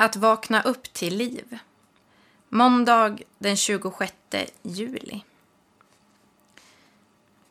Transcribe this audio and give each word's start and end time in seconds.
Att 0.00 0.16
vakna 0.16 0.62
upp 0.62 0.92
till 0.92 1.16
liv. 1.16 1.58
Måndag 2.48 3.18
den 3.38 3.56
26 3.56 4.14
juli. 4.62 5.22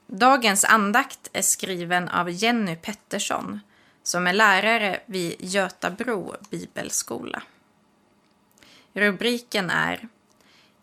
Dagens 0.07 0.63
andakt 0.63 1.29
är 1.33 1.41
skriven 1.41 2.09
av 2.09 2.29
Jenny 2.29 2.75
Pettersson 2.75 3.59
som 4.03 4.27
är 4.27 4.33
lärare 4.33 4.99
vid 5.05 5.35
Götabro 5.39 6.35
bibelskola. 6.49 7.43
Rubriken 8.93 9.69
är 9.69 10.07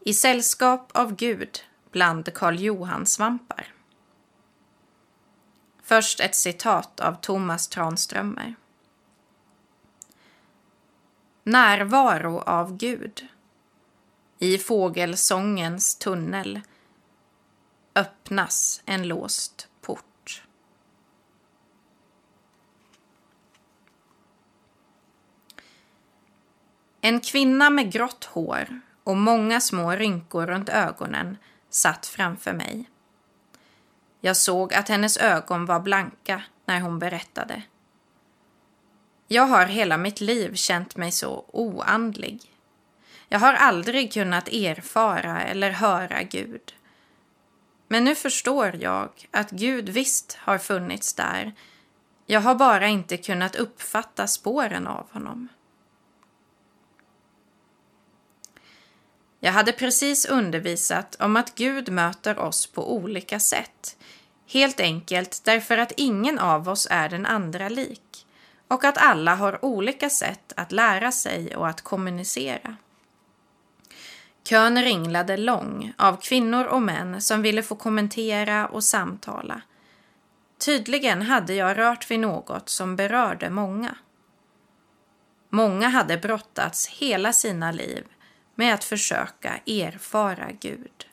I 0.01 0.15
sällskap 0.15 0.91
av 0.93 1.17
Gud 1.17 1.61
bland 1.93 2.35
Karl 2.35 2.59
Johan-svampar. 2.59 3.67
Först 5.83 6.21
ett 6.21 6.35
citat 6.35 7.01
av 7.01 7.15
Thomas 7.15 7.69
Tranströmer. 7.69 8.55
Närvaro 11.47 12.39
av 12.39 12.77
Gud. 12.77 13.27
I 14.39 14.59
fågelsångens 14.59 15.97
tunnel 15.97 16.61
öppnas 17.95 18.83
en 18.85 19.09
låst 19.09 19.69
port. 19.81 20.43
En 27.01 27.21
kvinna 27.21 27.71
med 27.71 27.93
grått 27.93 28.25
hår 28.25 28.81
och 29.05 29.17
många 29.17 29.61
små 29.61 29.91
rynkor 29.91 30.47
runt 30.47 30.69
ögonen 30.69 31.37
satt 31.71 32.07
framför 32.07 32.53
mig. 32.53 32.91
Jag 34.21 34.37
såg 34.37 34.75
att 34.75 34.89
hennes 34.89 35.17
ögon 35.17 35.67
var 35.67 35.81
blanka 35.81 36.43
när 36.65 36.81
hon 36.81 36.99
berättade. 36.99 37.63
Jag 39.35 39.47
har 39.47 39.67
hela 39.67 39.97
mitt 39.97 40.21
liv 40.21 40.55
känt 40.55 40.97
mig 40.97 41.13
så 41.13 41.45
oandlig. 41.49 42.41
Jag 43.29 43.39
har 43.39 43.53
aldrig 43.55 44.13
kunnat 44.13 44.49
erfara 44.49 45.43
eller 45.43 45.71
höra 45.71 46.23
Gud. 46.23 46.75
Men 47.89 48.05
nu 48.05 48.15
förstår 48.15 48.77
jag 48.81 49.09
att 49.31 49.51
Gud 49.51 49.89
visst 49.89 50.39
har 50.41 50.59
funnits 50.59 51.15
där. 51.15 51.53
Jag 52.27 52.41
har 52.41 52.55
bara 52.55 52.89
inte 52.89 53.17
kunnat 53.17 53.57
uppfatta 53.57 54.27
spåren 54.27 54.87
av 54.87 55.13
honom. 55.13 55.49
Jag 59.41 59.53
hade 59.53 59.73
precis 59.73 60.27
undervisat 60.27 61.17
om 61.21 61.37
att 61.37 61.55
Gud 61.55 61.93
möter 61.93 62.39
oss 62.39 62.67
på 62.67 62.95
olika 62.95 63.41
sätt. 63.41 63.97
Helt 64.47 64.81
enkelt 64.81 65.41
därför 65.45 65.79
att 65.79 65.93
ingen 65.97 66.39
av 66.39 66.69
oss 66.69 66.89
är 66.91 67.09
den 67.09 67.27
andra 67.27 67.69
lik 67.69 68.14
och 68.75 68.85
att 68.85 68.99
alla 68.99 69.35
har 69.35 69.65
olika 69.65 70.11
sätt 70.11 70.53
att 70.57 70.73
lära 70.73 71.13
sig 71.13 71.57
och 71.57 71.69
att 71.69 71.81
kommunicera. 71.81 72.77
Kön 74.45 74.83
ringlade 74.83 75.37
lång 75.37 75.93
av 75.99 76.17
kvinnor 76.17 76.65
och 76.65 76.83
män 76.83 77.21
som 77.21 77.43
ville 77.43 77.63
få 77.63 77.75
kommentera 77.77 78.67
och 78.67 78.85
samtala. 78.85 79.63
Tydligen 80.59 81.23
hade 81.23 81.55
jag 81.55 81.79
rört 81.79 82.11
vid 82.11 82.21
något 82.21 82.69
som 82.69 82.97
berörde 82.97 83.51
många. 83.51 83.97
Många 85.51 85.89
hade 85.89 86.17
brottats 86.19 86.89
hela 86.89 87.33
sina 87.33 87.73
liv 87.73 88.05
med 88.55 88.75
att 88.75 88.85
försöka 88.85 89.61
erfara 89.67 90.49
Gud. 90.61 91.07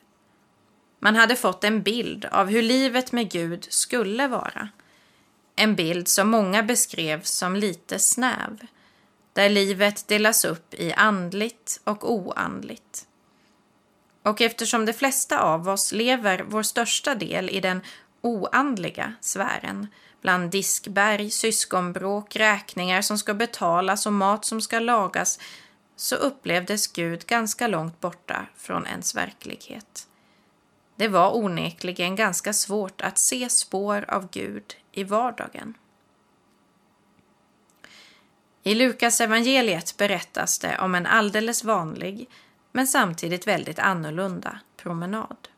Man 1.00 1.16
hade 1.16 1.36
fått 1.36 1.64
en 1.64 1.82
bild 1.82 2.24
av 2.24 2.48
hur 2.48 2.62
livet 2.62 3.12
med 3.12 3.30
Gud 3.30 3.66
skulle 3.70 4.28
vara. 4.28 4.68
En 5.56 5.74
bild 5.74 6.08
som 6.08 6.30
många 6.30 6.62
beskrev 6.62 7.22
som 7.22 7.56
lite 7.56 7.98
snäv, 7.98 8.58
där 9.32 9.48
livet 9.48 10.08
delas 10.08 10.44
upp 10.44 10.74
i 10.74 10.92
andligt 10.92 11.80
och 11.84 12.12
oandligt. 12.12 13.06
Och 14.22 14.40
eftersom 14.40 14.86
de 14.86 14.92
flesta 14.92 15.40
av 15.40 15.68
oss 15.68 15.92
lever 15.92 16.44
vår 16.48 16.62
största 16.62 17.14
del 17.14 17.50
i 17.50 17.60
den 17.60 17.80
oandliga 18.20 19.14
sfären, 19.20 19.86
bland 20.20 20.50
diskberg, 20.50 21.30
syskonbråk, 21.30 22.36
räkningar 22.36 23.02
som 23.02 23.18
ska 23.18 23.34
betalas 23.34 24.06
och 24.06 24.12
mat 24.12 24.44
som 24.44 24.60
ska 24.60 24.78
lagas, 24.78 25.38
så 25.96 26.16
upplevdes 26.16 26.86
Gud 26.86 27.26
ganska 27.26 27.66
långt 27.66 28.00
borta 28.00 28.46
från 28.56 28.86
ens 28.86 29.14
verklighet. 29.14 30.08
Det 31.02 31.08
var 31.08 31.36
onekligen 31.36 32.16
ganska 32.16 32.52
svårt 32.52 33.00
att 33.00 33.18
se 33.18 33.48
spår 33.50 34.04
av 34.08 34.30
Gud 34.30 34.76
i 34.92 35.04
vardagen. 35.04 35.74
I 38.62 38.74
Lukas 38.74 39.20
evangeliet 39.20 39.96
berättas 39.96 40.58
det 40.58 40.78
om 40.78 40.94
en 40.94 41.06
alldeles 41.06 41.64
vanlig, 41.64 42.28
men 42.72 42.86
samtidigt 42.86 43.46
väldigt 43.46 43.78
annorlunda 43.78 44.60
promenad. 44.76 45.48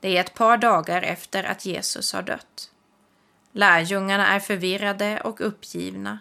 Det 0.00 0.16
är 0.16 0.20
ett 0.20 0.34
par 0.34 0.56
dagar 0.56 1.02
efter 1.02 1.44
att 1.44 1.66
Jesus 1.66 2.12
har 2.12 2.22
dött. 2.22 2.70
Lärjungarna 3.52 4.26
är 4.26 4.40
förvirrade 4.40 5.20
och 5.20 5.40
uppgivna. 5.40 6.18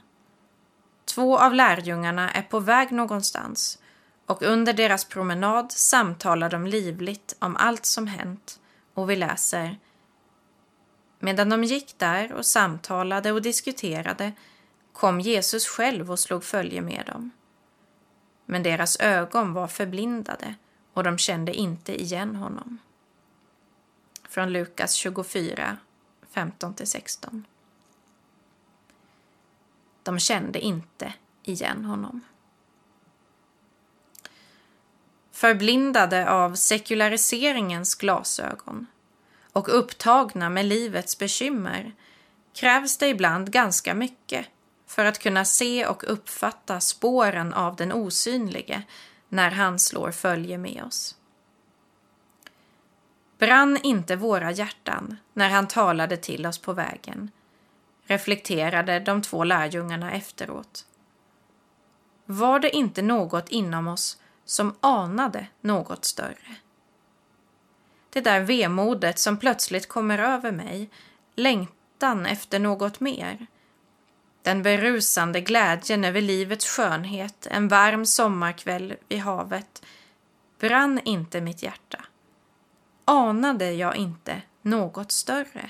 Två 1.05 1.37
av 1.37 1.53
lärjungarna 1.53 2.31
är 2.31 2.41
på 2.41 2.59
väg 2.59 2.91
någonstans 2.91 3.79
och 4.27 4.41
under 4.41 4.73
deras 4.73 5.05
promenad 5.05 5.71
samtalar 5.71 6.49
de 6.49 6.67
livligt 6.67 7.35
om 7.39 7.55
allt 7.55 7.85
som 7.85 8.07
hänt 8.07 8.59
och 8.93 9.09
vi 9.09 9.15
läser 9.15 9.77
Medan 11.19 11.49
de 11.49 11.63
gick 11.63 11.97
där 11.97 12.33
och 12.33 12.45
samtalade 12.45 13.31
och 13.31 13.41
diskuterade 13.41 14.33
kom 14.93 15.19
Jesus 15.19 15.67
själv 15.67 16.11
och 16.11 16.19
slog 16.19 16.43
följe 16.43 16.81
med 16.81 17.05
dem. 17.05 17.31
Men 18.45 18.63
deras 18.63 18.99
ögon 18.99 19.53
var 19.53 19.67
förblindade 19.67 20.55
och 20.93 21.03
de 21.03 21.17
kände 21.17 21.53
inte 21.53 22.01
igen 22.01 22.35
honom. 22.35 22.77
Från 24.29 24.53
Lukas 24.53 24.93
24, 24.93 25.77
15-16. 26.33 27.43
De 30.03 30.19
kände 30.19 30.59
inte 30.59 31.13
igen 31.43 31.85
honom. 31.85 32.21
Förblindade 35.37 36.29
av 36.29 36.55
sekulariseringens 36.55 37.95
glasögon 37.95 38.87
och 39.53 39.77
upptagna 39.77 40.49
med 40.49 40.65
livets 40.65 41.17
bekymmer 41.17 41.95
krävs 42.53 42.97
det 42.97 43.07
ibland 43.07 43.51
ganska 43.51 43.93
mycket 43.93 44.45
för 44.87 45.05
att 45.05 45.19
kunna 45.19 45.45
se 45.45 45.85
och 45.85 46.11
uppfatta 46.11 46.79
spåren 46.79 47.53
av 47.53 47.75
den 47.75 47.93
osynlige 47.93 48.83
när 49.29 49.51
han 49.51 49.79
slår 49.79 50.11
följe 50.11 50.57
med 50.57 50.83
oss. 50.83 51.15
Brann 53.39 53.77
inte 53.83 54.15
våra 54.15 54.51
hjärtan 54.51 55.17
när 55.33 55.49
han 55.49 55.67
talade 55.67 56.17
till 56.17 56.45
oss 56.45 56.57
på 56.57 56.73
vägen? 56.73 57.31
reflekterade 58.03 58.99
de 58.99 59.21
två 59.21 59.43
lärjungarna 59.43 60.11
efteråt. 60.11 60.85
Var 62.25 62.59
det 62.59 62.75
inte 62.75 63.01
något 63.01 63.49
inom 63.49 63.87
oss 63.87 64.17
som 64.47 64.75
anade 64.79 65.47
något 65.61 66.05
större? 66.05 66.55
Det 68.09 68.21
där 68.21 68.41
vemodet 68.41 69.19
som 69.19 69.37
plötsligt 69.37 69.87
kommer 69.87 70.19
över 70.19 70.51
mig, 70.51 70.89
längtan 71.35 72.25
efter 72.25 72.59
något 72.59 72.99
mer, 72.99 73.47
den 74.41 74.63
berusande 74.63 75.41
glädjen 75.41 76.03
över 76.03 76.21
livets 76.21 76.67
skönhet 76.67 77.47
en 77.51 77.67
varm 77.67 78.05
sommarkväll 78.05 78.95
vid 79.07 79.19
havet 79.19 79.85
brann 80.59 80.99
inte 81.03 81.41
mitt 81.41 81.63
hjärta. 81.63 82.05
Anade 83.05 83.71
jag 83.71 83.95
inte 83.95 84.41
något 84.61 85.11
större? 85.11 85.69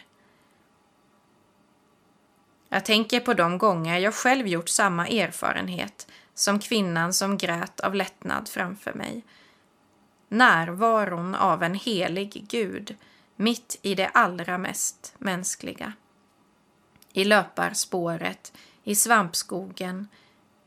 Jag 2.69 2.85
tänker 2.85 3.19
på 3.19 3.33
de 3.33 3.57
gånger 3.57 3.97
jag 3.97 4.13
själv 4.13 4.47
gjort 4.47 4.69
samma 4.69 5.07
erfarenhet 5.07 6.07
som 6.37 6.59
kvinnan 6.59 7.13
som 7.13 7.37
grät 7.37 7.79
av 7.79 7.95
lättnad 7.95 8.49
framför 8.49 8.93
mig. 8.93 9.23
Närvaron 10.29 11.35
av 11.35 11.63
en 11.63 11.75
helig 11.75 12.45
Gud 12.49 12.95
mitt 13.35 13.79
i 13.81 13.95
det 13.95 14.07
allra 14.07 14.57
mest 14.57 15.16
mänskliga. 15.17 15.93
I 17.13 17.23
löparspåret, 17.23 18.53
i 18.84 18.95
svampskogen, 18.95 20.07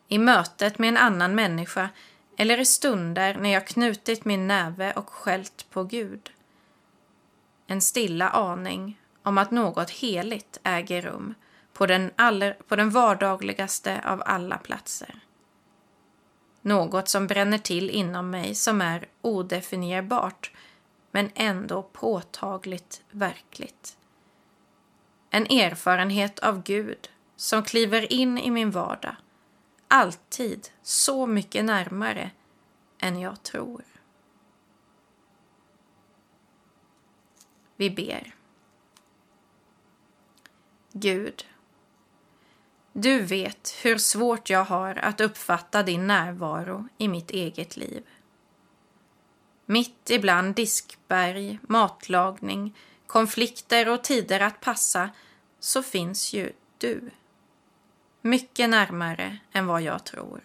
i 0.09 0.19
mötet 0.19 0.79
med 0.79 0.89
en 0.89 0.97
annan 0.97 1.35
människa 1.35 1.89
eller 2.37 2.61
i 2.61 2.65
stunder 2.65 3.35
när 3.35 3.53
jag 3.53 3.67
knutit 3.67 4.25
min 4.25 4.47
näve 4.47 4.93
och 4.93 5.09
skällt 5.09 5.67
på 5.71 5.85
Gud. 5.85 6.31
En 7.67 7.81
stilla 7.81 8.29
aning 8.29 9.01
om 9.23 9.39
att 9.39 9.51
något 9.51 9.91
heligt 9.91 10.61
äger 10.63 11.03
rum 11.03 11.35
på 11.73 11.87
den, 11.87 12.11
aller, 12.17 12.53
på 12.69 12.77
den 12.77 12.91
vardagligaste 12.91 14.01
av 14.05 14.23
alla 14.27 14.59
platser. 14.59 15.21
Något 16.63 17.09
som 17.09 17.27
bränner 17.27 17.59
till 17.59 17.91
inom 17.91 18.31
mig 18.31 18.55
som 18.55 18.81
är 18.81 19.09
odefinierbart 19.21 20.53
men 21.11 21.31
ändå 21.35 21.83
påtagligt 21.83 23.03
verkligt. 23.11 23.97
En 25.31 25.47
erfarenhet 25.47 26.39
av 26.39 26.63
Gud 26.63 27.11
som 27.37 27.63
kliver 27.63 28.13
in 28.13 28.39
i 28.39 28.51
min 28.51 28.71
vardag, 28.71 29.17
alltid 29.89 30.69
så 30.83 31.27
mycket 31.27 31.65
närmare 31.65 32.31
än 32.99 33.21
jag 33.21 33.43
tror. 33.43 33.85
Vi 37.77 37.91
ber. 37.91 38.35
Gud, 40.93 41.45
du 42.93 43.23
vet 43.23 43.75
hur 43.83 43.99
svårt 43.99 44.51
jag 44.51 44.65
har 44.65 44.95
att 44.95 45.21
uppfatta 45.21 45.83
din 45.83 46.07
närvaro 46.07 46.89
i 46.99 47.09
mitt 47.09 47.31
eget 47.31 47.77
liv. 47.77 48.07
Mitt 49.67 50.11
ibland 50.11 50.55
diskberg, 50.55 51.59
matlagning, 51.63 52.77
konflikter 53.07 53.89
och 53.89 54.05
tider 54.05 54.41
att 54.41 54.61
passa 54.61 55.11
så 55.61 55.83
finns 55.83 56.33
ju 56.33 56.53
du. 56.79 57.11
Mycket 58.23 58.71
närmare 58.71 59.39
än 59.53 59.67
vad 59.67 59.83
jag 59.83 60.05
tror. 60.05 60.41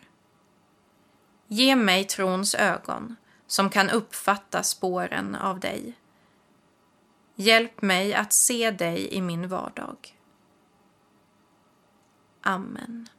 Ge 1.47 1.75
mig 1.75 2.03
trons 2.03 2.55
ögon 2.55 3.15
som 3.47 3.69
kan 3.69 3.89
uppfatta 3.89 4.63
spåren 4.63 5.35
av 5.35 5.59
dig. 5.59 5.93
Hjälp 7.35 7.81
mig 7.81 8.13
att 8.13 8.33
se 8.33 8.71
dig 8.71 9.13
i 9.13 9.21
min 9.21 9.47
vardag. 9.47 10.14
Amen. 12.45 13.09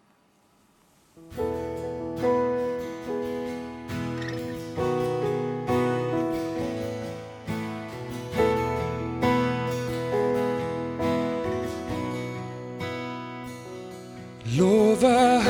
Lova 14.57 15.41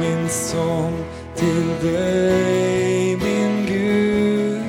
min 0.00 0.28
sång 0.28 1.04
till 1.36 1.90
dig 1.90 3.16
min 3.16 3.66
Gud. 3.66 4.62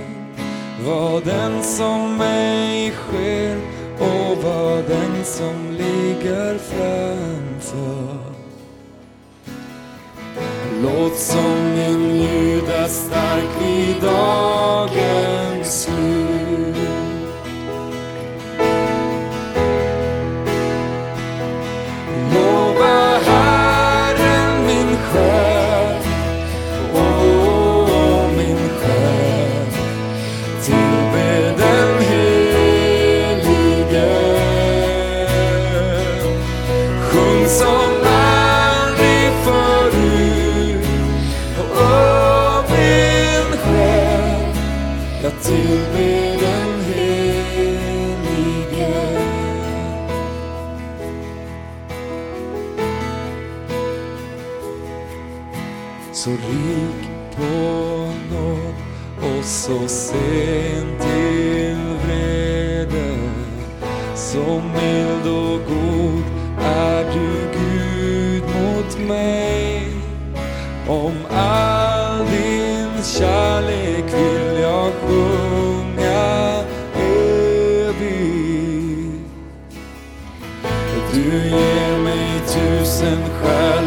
Var 0.85 1.21
den 1.21 1.63
som 1.63 2.17
mig 2.17 2.91
sker 2.91 3.57
och 3.99 4.43
var 4.43 4.75
den 4.77 5.25
som 5.25 5.71
ligger 5.71 6.57
framför. 6.57 8.19
Låt 10.83 11.17
sången 11.17 12.15
ljuda 12.15 12.87
stark 12.87 13.49
vid 13.61 13.95
dagens 14.01 15.83
slut. 15.83 16.08
Att 45.29 45.43
tillbe 45.43 46.37
den 46.39 46.81
helige. 46.81 47.23
Så 56.11 56.29
rik 56.29 57.09
på 57.35 57.43
nåd 58.31 58.75
och 59.17 59.45
så 59.45 59.87
sent 59.87 60.99
till 60.99 61.77
vrede. 62.05 63.17
Så 64.15 64.61
mild 64.73 65.27
och 65.27 65.59
god 65.69 66.23
är 66.61 67.03
du 67.13 67.29
Gud 67.59 68.43
mot 68.43 68.99
mig. 69.07 69.93
Om 70.87 71.13
all 71.29 71.68
tusen 82.99 83.17
skäl 83.41 83.78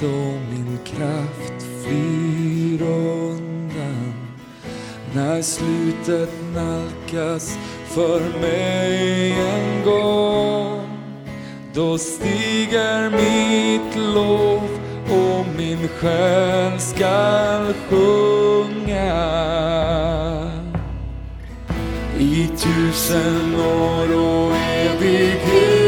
då 0.00 0.06
min 0.50 0.78
kraft 0.84 1.66
flyr 1.84 2.82
undan. 2.82 4.14
När 5.14 5.42
slutet 5.42 6.30
nalkas 6.54 7.58
för 7.86 8.20
mig 8.40 9.32
en 9.32 9.84
gång 9.84 10.88
då 11.74 11.98
stiger 11.98 13.10
mitt 13.10 13.96
lov 13.96 14.68
och 15.10 15.46
min 15.58 15.88
själ 15.88 16.80
skall 16.80 17.74
sjunga. 17.88 19.40
I 22.18 22.48
tusen 22.56 23.54
år 23.54 24.16
och 24.16 24.56
evighet 24.56 25.79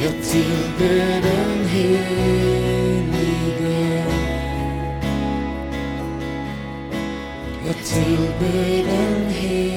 Jag 0.00 0.22
tillber 0.22 1.22
den 1.22 1.64
helige. 1.64 3.14
Jag 7.66 7.76
tillber 7.76 8.84
den 8.84 9.30
helige. 9.30 9.74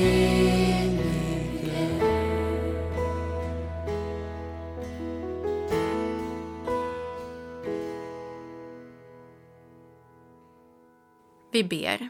Vi 11.52 11.64
ber. 11.64 12.10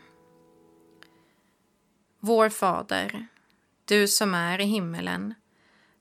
Vår 2.19 2.49
Fader, 2.49 3.27
du 3.85 4.07
som 4.07 4.33
är 4.33 4.61
i 4.61 4.65
himmelen 4.65 5.33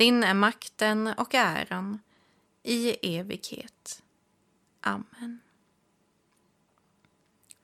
din 0.00 0.24
är 0.24 0.34
makten 0.34 1.06
och 1.06 1.34
äran 1.34 2.00
i 2.62 3.16
evighet. 3.18 4.02
Amen. 4.80 5.40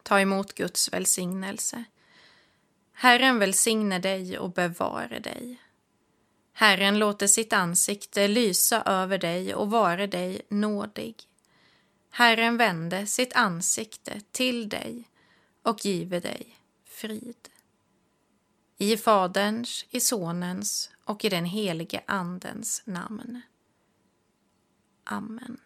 Ta 0.03 0.21
emot 0.21 0.53
Guds 0.55 0.93
välsignelse. 0.93 1.85
Herren 2.93 3.39
välsigne 3.39 3.99
dig 3.99 4.39
och 4.39 4.51
bevare 4.51 5.19
dig. 5.19 5.63
Herren 6.53 6.99
låter 6.99 7.27
sitt 7.27 7.53
ansikte 7.53 8.29
lysa 8.29 8.83
över 8.83 9.19
dig 9.19 9.55
och 9.55 9.71
vare 9.71 10.07
dig 10.07 10.43
nådig. 10.49 11.15
Herren 12.11 12.57
vände 12.57 13.07
sitt 13.07 13.37
ansikte 13.37 14.21
till 14.31 14.69
dig 14.69 15.05
och 15.63 15.85
give 15.85 16.21
dig 16.21 16.59
frid. 16.85 17.49
I 18.79 18.97
Faderns, 18.97 19.85
i 19.91 20.01
Sonens 20.01 20.91
och 21.05 21.25
i 21.25 21.29
den 21.29 21.45
helige 21.45 22.03
Andens 22.07 22.83
namn. 22.85 23.41
Amen. 25.05 25.61